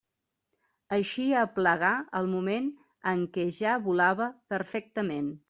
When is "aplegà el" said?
1.41-2.31